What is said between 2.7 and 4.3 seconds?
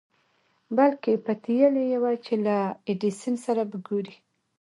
ايډېسن سره به ګوري.